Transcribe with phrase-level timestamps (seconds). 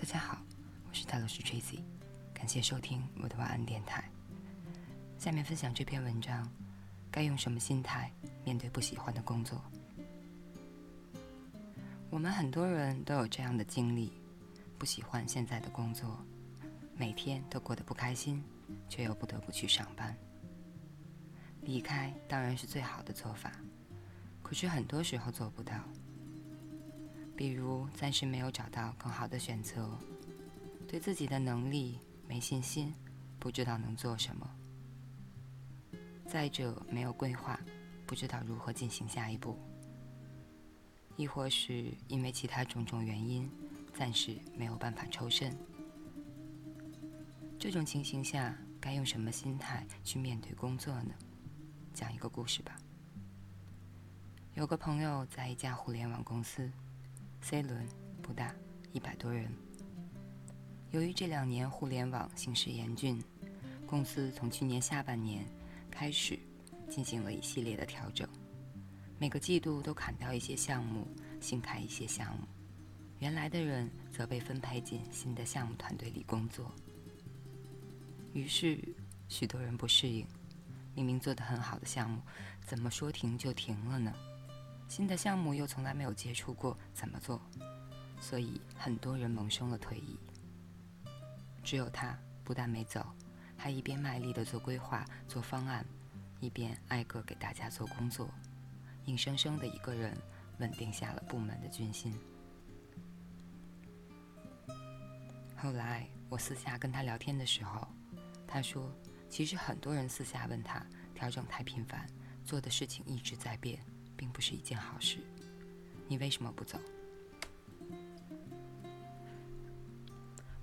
[0.00, 0.38] 大家好，
[0.88, 1.80] 我是泰罗斯 Tracy，
[2.32, 4.10] 感谢收听我的晚安电台。
[5.18, 6.50] 下面分享这篇文章：
[7.10, 8.10] 该用什么心态
[8.42, 9.62] 面对不喜欢的工作？
[12.08, 14.10] 我们很多人都有这样的经历，
[14.78, 16.24] 不喜欢现在的工作，
[16.96, 18.42] 每天都过得不开心，
[18.88, 20.16] 却又不得不去上班。
[21.60, 23.52] 离开当然是最好的做法，
[24.42, 25.74] 可是很多时候做不到。
[27.40, 29.98] 比如暂时没有找到更好的选择，
[30.86, 31.98] 对自己的能力
[32.28, 32.94] 没信心，
[33.38, 34.46] 不知道能做什么；
[36.26, 37.58] 再者没有规划，
[38.04, 39.56] 不知道如何进行下一步；
[41.16, 43.50] 亦或是因为其他种种原因，
[43.94, 45.56] 暂时没有办法抽身。
[47.58, 51.14] 这种情形下，该用什么心态去面对工作呢？
[51.94, 52.76] 讲一个故事吧。
[54.52, 56.70] 有个朋友在一家互联网公司。
[57.42, 57.86] C 轮
[58.22, 58.54] 不大，
[58.92, 59.50] 一百多人。
[60.90, 63.22] 由于这两年互联网形势严峻，
[63.86, 65.44] 公司从去年下半年
[65.90, 66.38] 开始
[66.88, 68.28] 进行了一系列的调整，
[69.18, 71.06] 每个季度都砍掉一些项目，
[71.40, 72.46] 新开一些项目。
[73.18, 76.72] 原来的人则被分配进新的项目团队里工作。
[78.32, 78.78] 于是，
[79.28, 80.26] 许多人不适应，
[80.94, 82.20] 明明做得很好的项目，
[82.64, 84.14] 怎么说停就停了呢？
[84.90, 87.40] 新的项目又从来没有接触过，怎么做？
[88.20, 90.18] 所以很多人萌生了退役。
[91.62, 93.06] 只有他不但没走，
[93.56, 95.86] 还一边卖力的做规划、做方案，
[96.40, 98.28] 一边挨个给大家做工作，
[99.04, 100.12] 硬生生的一个人
[100.58, 102.12] 稳定下了部门的军心。
[105.56, 107.86] 后来我私下跟他聊天的时候，
[108.44, 108.92] 他说
[109.30, 112.08] ：“其实很多人私下问他，调整太频繁，
[112.44, 113.80] 做的事情一直在变。”
[114.20, 115.16] 并不是一件好事，
[116.06, 116.78] 你为什么不走？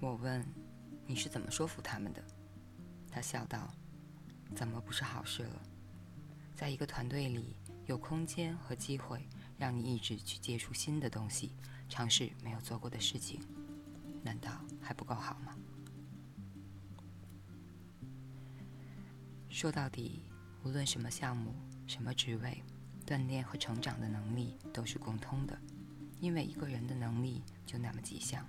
[0.00, 0.42] 我问，
[1.06, 2.24] 你是怎么说服他们的？
[3.10, 3.70] 他笑道
[4.56, 5.62] ：“怎么不是好事了？
[6.54, 7.54] 在一个团队里，
[7.84, 9.28] 有空间和机会
[9.58, 11.54] 让你一直去接触新的东西，
[11.90, 13.38] 尝试没有做过的事情，
[14.24, 15.54] 难道还不够好吗？”
[19.50, 20.24] 说到底，
[20.64, 21.54] 无论什么项目，
[21.86, 22.62] 什么职位。
[23.12, 25.54] 锻炼和成长的能力都是共通的，
[26.18, 28.42] 因为一个人的能力就那么几项。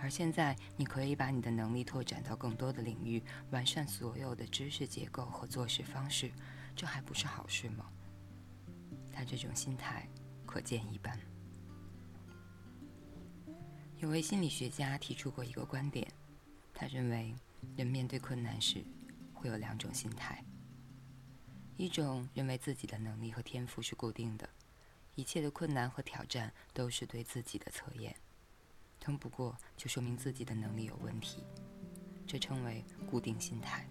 [0.00, 6.30] 而现在，你可以把你的能力拓展到更多的领域，完善所有的知识结构和做事方式，
[6.76, 7.86] 这还不是好事吗？
[9.12, 10.06] 他这种心态
[10.44, 11.18] 可见一斑。
[13.98, 16.06] 有位心理学家提出过一个观点，
[16.72, 17.34] 他认为
[17.74, 18.84] 人面对困难时
[19.34, 20.44] 会有两种心态。
[21.76, 24.48] 一种认为自己的能力和天赋是固定的，
[25.14, 28.16] 一切的困难和挑战都是对自己的测验，
[28.98, 31.44] 通不过就说明自己的能力有问题，
[32.26, 33.86] 这称为固定心态。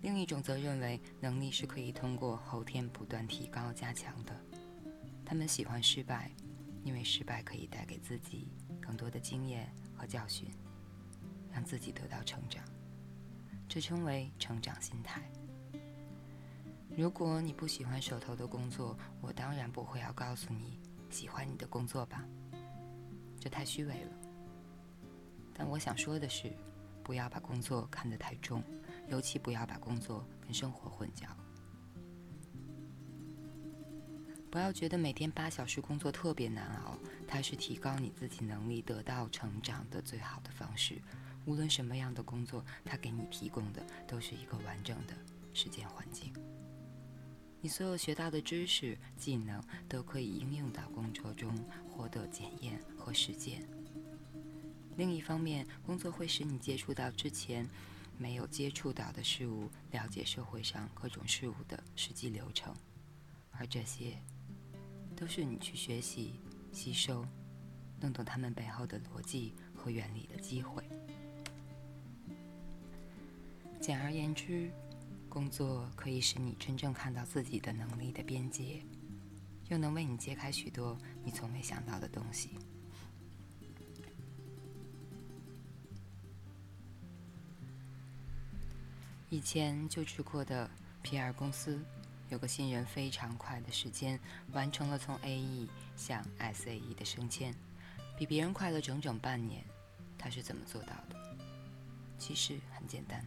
[0.00, 4.40] 另一种则认为能力是可以通过后天不断提高加强的，
[5.24, 6.30] 他们喜欢失败，
[6.84, 8.46] 因为失败可以带给自己
[8.80, 10.48] 更多的经验和教训，
[11.50, 12.62] 让自己得到成长，
[13.68, 15.28] 这称为成长心态。
[16.98, 22.24] 如果你不喜欢手头的工作，我当然不会要告诉你喜欢你的工作吧，
[23.38, 24.10] 这太虚伪了。
[25.54, 26.52] 但我想说的是，
[27.04, 28.64] 不要把工作看得太重，
[29.06, 31.28] 尤其不要把工作跟生活混淆。
[34.50, 36.98] 不要觉得每天八小时工作特别难熬，
[37.28, 41.00] 它是提高你自己能力、得到成长的最好的方式。
[41.46, 45.14] 无论什么样的工作，它给你提供的都是一个完整的
[45.54, 46.34] 实践环境。
[47.60, 51.52] 你所有学到的知识、技能都可以应用到工作中，
[51.88, 53.66] 获得检验和实践。
[54.96, 57.68] 另一方面，工作会使你接触到之前
[58.16, 62.72] 没有接触到的事物，了解社会上各种事物的实际流程，
[63.50, 64.16] 而这些
[65.16, 66.34] 都是你去学习、
[66.72, 67.26] 吸收、
[68.00, 70.82] 弄懂他们背后的逻辑和原理的机会。
[73.80, 74.70] 简而言之。
[75.28, 78.82] 工作可以使你真正看到自己的能力的边界，
[79.68, 82.50] 又能为你揭开许多你从未想到的东西。
[89.30, 90.68] 以前就职过的
[91.04, 91.78] PR 公司，
[92.30, 94.18] 有个新人非常快的时间
[94.52, 97.54] 完成了从 AE 向 SAE 的升迁，
[98.16, 99.62] 比别人快了整整半年。
[100.16, 101.16] 他是怎么做到的？
[102.18, 103.24] 其实很简单。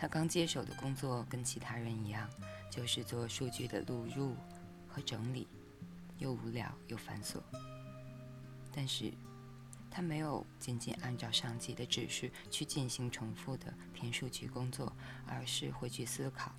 [0.00, 2.26] 他刚接手的工作跟其他人一样，
[2.70, 4.34] 就是做数据的录入
[4.88, 5.46] 和整理，
[6.16, 7.36] 又无聊又繁琐。
[8.74, 9.12] 但是，
[9.90, 14.90] 他没有仅仅按照上级的指示去进行重复的填数据工作，
[15.26, 16.50] 而是会去思考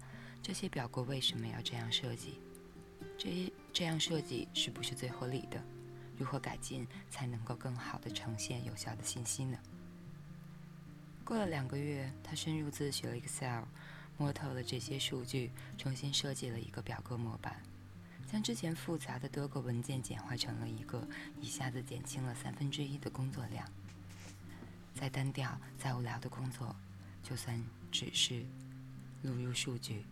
[0.44, 2.40] 这些表格为什么要这样设计，
[3.18, 5.60] 这这样设计是不是最合理的，
[6.16, 9.58] 如何改进才能够更好的呈现有效的信息呢？
[11.31, 13.63] 过了两个月，他深入自学了 Excel，
[14.18, 17.56] 摸透了这些数据，重新设计了一个表格模板。
[18.30, 21.07] 将之前复杂的多个文件简化成了一个，
[21.39, 23.66] 一下子减轻了三分之一的工作量。
[24.94, 26.75] 再单调、再无聊的工作，
[27.24, 27.57] 就算
[27.94, 28.44] 只是
[29.22, 30.04] 录入数据，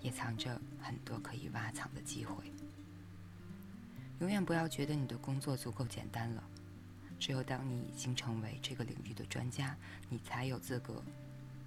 [0.00, 2.52] 也藏着很多可以挖藏的机会。
[4.18, 6.42] 永远不要觉得你的工作足够简单了，
[7.20, 9.76] 只有当你已经成为这个领域的专家，
[10.08, 11.02] 你才有资格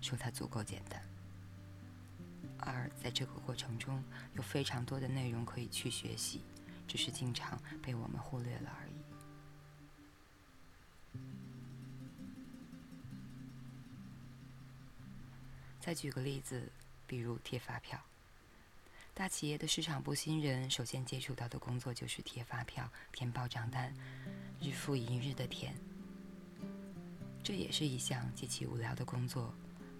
[0.01, 0.99] 说它足够简单。
[2.57, 4.03] 而在这个过程中，
[4.33, 6.41] 有非常多的内容可以去学习，
[6.87, 8.93] 只是经常被我们忽略了而已。
[15.79, 16.71] 再举个例子，
[17.05, 17.99] 比如贴发票。
[19.15, 23.93] 大企业的市场部新人首先接触到的工作就是贴发票、填报账单，
[24.59, 25.75] 日复一日的填。
[27.43, 29.53] 这也是一项极其无聊的工作，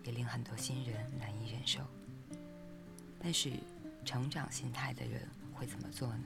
[0.03, 1.81] 也令很多新人难以忍受。
[3.19, 3.53] 但是，
[4.03, 6.25] 成长心态的人会怎么做呢？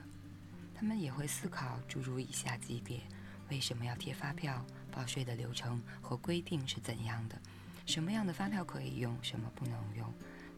[0.74, 3.02] 他们也会思考诸如以下几点：
[3.50, 4.66] 为什么要贴发票？
[4.90, 7.38] 报税的流程和规定是怎样的？
[7.86, 10.12] 什么样的发票可以用，什么不能用？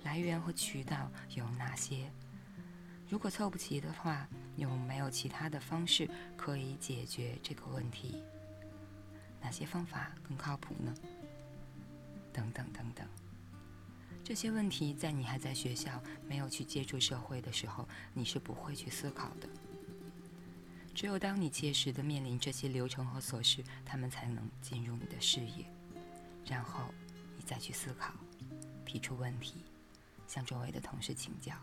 [0.03, 2.11] 来源和渠道有哪些？
[3.07, 8.23] 如果凑不齐的话，有没有其他的方式可以解决这个问题？
[9.41, 10.93] 哪些方法更靠谱呢？
[12.31, 13.07] 等等等等。
[14.23, 19.49] 这些问题在你还在学校没有去接触社会的时候，你是不会去思考的。
[20.93, 25.65] 只有当你切实的面临这些流程和琐事，他们才能进入你的视野，
[26.45, 26.93] 然后
[27.37, 28.13] 你再去思考，
[28.85, 29.63] 提出问题，
[30.29, 31.53] 向周围的同事请教。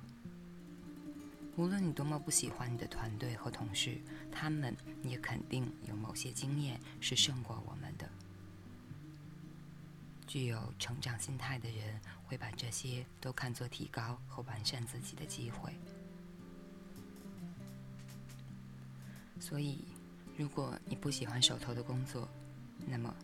[1.57, 3.99] 无论你多么不喜欢你的团队和同事，
[4.31, 8.07] 他们也肯定有某些经验是胜过我们的。
[10.27, 15.73] 具有成长心态的人会把这些都看作提高和完善自己的机会。
[19.41, 19.85] 所以，
[20.37, 22.29] 如果你不喜欢手头的工作，
[22.87, 23.15] 那么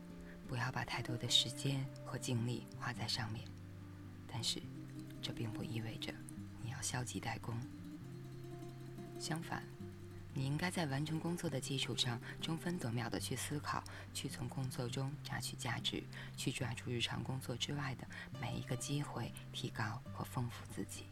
[0.48, 3.44] 不要把太多的时间和精力花在上面。
[4.26, 4.62] 但是，
[5.22, 6.12] 这并不意味着
[6.62, 7.54] 你要消极怠工。
[9.19, 9.62] 相反。
[10.34, 13.84] 你应该在完成工作的基础上，争分夺秒地去思考，
[14.14, 16.02] 去从工作中榨取价值，
[16.38, 18.06] 去抓住日常工作之外的
[18.40, 21.04] 每一个机会，提高和丰富自己。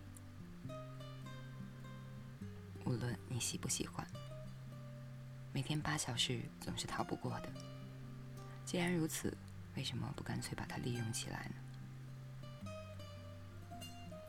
[2.87, 4.07] 无论你喜不喜欢，
[5.53, 7.53] 每天八小时总是逃不过的。
[8.65, 9.37] 既然如此，
[9.77, 11.55] 为什么不干脆把它利用起来呢？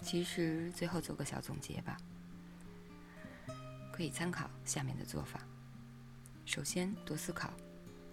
[0.02, 1.98] 其实，最后做个小总结吧。
[3.92, 5.42] 可以参考下面的做法：
[6.46, 7.54] 首先，多思考，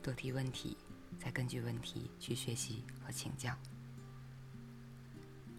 [0.02, 0.76] 多提问题，
[1.18, 3.56] 再根据问题去学习和请教。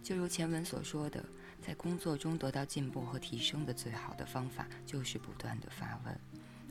[0.02, 1.24] 就如前文所说的，
[1.60, 6.18] 在工作中得到进步和提升的最好的方法，就是不断的发问。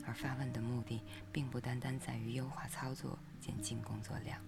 [0.06, 4.42] 而发问的目的，并不单单在于优化操作、减轻工作量，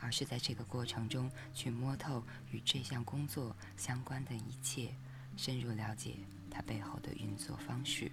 [0.00, 4.94] 而是在这个过程中去摸透与这项工作相关的一切，
[5.36, 6.16] 深入了解。
[6.52, 8.10] 它背后的运作方式，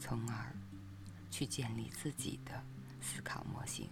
[0.00, 0.54] 从而
[1.32, 2.62] 去建立自己的
[3.00, 3.88] 思考模型，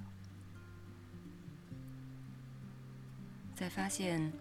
[3.57, 4.33] 在发现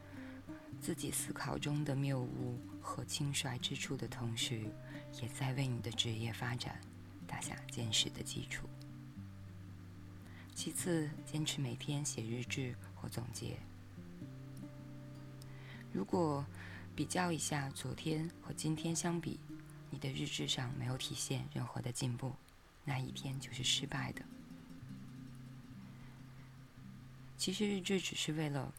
[0.79, 4.71] 自己思考中的谬误和轻率之处的同时，
[5.19, 6.79] 也在为你的职业发展
[7.25, 8.69] 打下坚实的基础。
[10.57, 13.55] 其次，坚持每天写日志或总结。
[15.93, 16.43] 如果
[16.95, 19.39] 比较一下昨天和今天相比，
[19.91, 22.33] 你的日志上没有体现任何的进步，
[22.83, 24.25] 那一天就是失败的。
[27.37, 28.73] 其实日志只是为了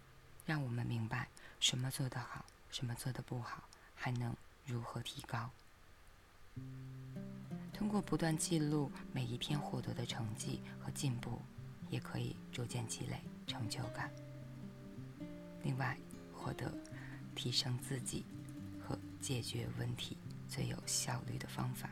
[0.44, 1.28] 让我们明白
[1.60, 3.62] 什么做得好，什么做得不好，
[3.94, 5.48] 还能如何提高。
[7.72, 11.40] 通过不断记录每一天获得的成绩和进步，
[11.90, 14.10] 也可以逐渐积累成就感。
[15.62, 15.98] 另外，
[16.32, 16.72] 获得。
[17.34, 18.26] 提升自己
[18.80, 20.16] 和解决问题
[20.48, 21.88] 最有效率的方法。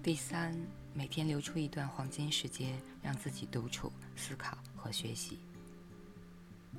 [0.00, 0.56] 第三，
[0.94, 5.40] 每天留出一段黄金时间，让自己独处、思考和学习。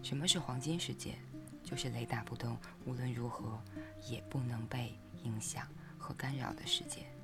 [0.02, 1.20] 什么是黄金时间？
[1.66, 3.62] 就是雷打不动，无论如何
[4.10, 5.68] 也不能被影响
[5.98, 7.17] 和干扰的时间。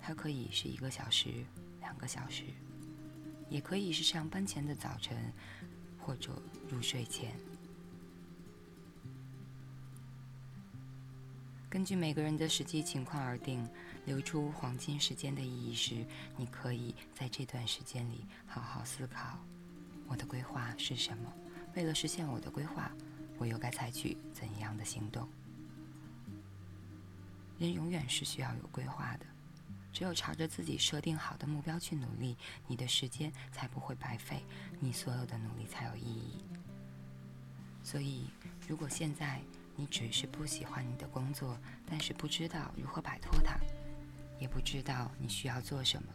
[0.00, 1.44] 它可以是一个小时、
[1.80, 2.44] 两个小时，
[3.48, 5.32] 也可以是上班前的早晨，
[5.98, 7.32] 或者入睡前。
[11.68, 13.64] 根据每个人的实际情况而定，
[14.04, 16.04] 留出黄金时间的意义是，
[16.36, 19.38] 你可以在这段时间里好好思考：
[20.08, 21.32] 我的规划是什么？
[21.76, 22.90] 为了实现我的规划，
[23.38, 25.28] 我又该采取怎样的行动？
[27.60, 29.26] 人永远是需要有规划的，
[29.92, 34.44] 只有朝着自己设定好的目标去努力，你的时间才不会白费，
[34.78, 36.44] 你所有的努力才有意义。
[37.82, 38.30] 所以，
[38.68, 39.40] 如果现在，
[39.76, 43.58] 你只是不喜欢你的工作，但是不知道如何摆脱它，
[44.38, 46.08] 也不知道你需要做什么。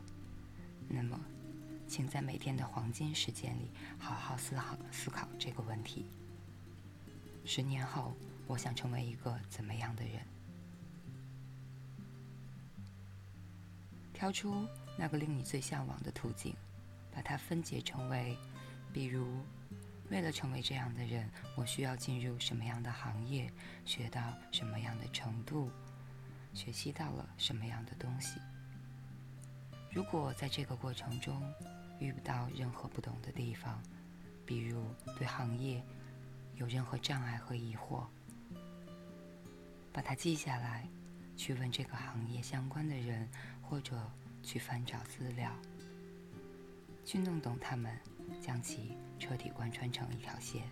[0.87, 1.19] 那么，
[1.87, 6.05] 请在每天的黄金时间里好好思考思考这个问题。
[7.43, 8.15] 十年后，
[8.47, 10.21] 我想成为一个怎么样的人？
[14.15, 14.65] 挑出
[14.97, 16.55] 那个令你最向往的途径，
[17.11, 18.35] 把它分解成为，
[18.91, 19.45] 比如。
[20.11, 23.51] 为了成为这样的人，我需要进入什么样的行业，
[23.85, 25.71] 学到什么样的程度，
[26.53, 28.39] 学习到了什么样的东西。
[29.91, 31.41] 如果在这个过程中
[31.99, 33.81] 遇不到任何不懂的地方，
[34.45, 34.85] 比如
[35.17, 35.83] 对行业
[36.53, 38.05] 有任何障碍和疑惑，
[39.91, 40.87] 把它记下来，
[41.35, 43.27] 去问这个行业相关的人，
[43.69, 43.95] 或者
[44.41, 45.51] 去翻找资料，
[47.05, 47.97] 去弄懂他们。
[48.41, 50.63] 将其彻底贯穿成一条线。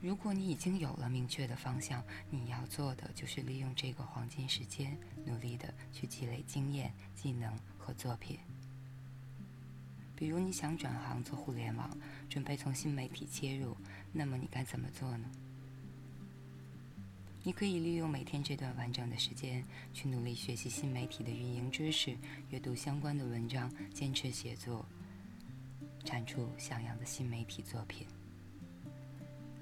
[0.00, 8.38] 如果你已经有了明确的方向，你要做的就是利用这个黄金时间，努力的去积累经验、技能和作品。
[10.16, 11.96] 比如你想转行做互联网，
[12.28, 13.76] 准备从新媒体切入，
[14.12, 15.30] 那么你该怎么做呢？
[17.44, 22.16] 你可以利用每天这段完整的时间，去努力学习新媒体的运营知识，
[22.50, 24.86] 阅读相关的文章，坚持写作，
[26.04, 28.06] 产出像样的新媒体作品。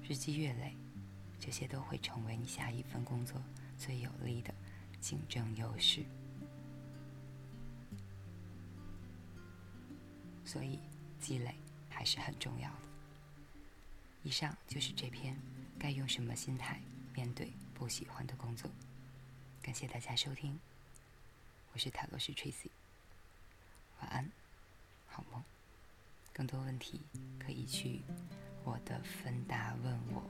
[0.07, 0.75] 日积月累，
[1.39, 3.41] 这些都会成为你下一份工作
[3.79, 4.53] 最有力的
[4.99, 6.03] 竞争优势。
[10.45, 10.77] 所以，
[11.19, 11.55] 积累
[11.89, 12.77] 还是很重要的。
[14.21, 15.35] 以上就是这篇，
[15.79, 16.79] 该用什么心态
[17.15, 17.51] 面对？
[17.81, 18.69] 不喜欢的工作，
[19.59, 20.59] 感谢大家收听，
[21.73, 22.69] 我是塔罗师 Tracy，
[23.99, 24.31] 晚安，
[25.07, 25.43] 好梦。
[26.31, 27.01] 更多问题
[27.39, 28.03] 可以去
[28.63, 30.21] 我的芬达问我，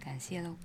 [0.00, 0.56] 感谢喽。